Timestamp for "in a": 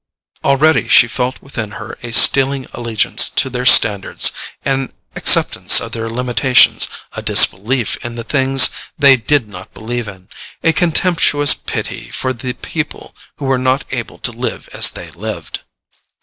10.07-10.73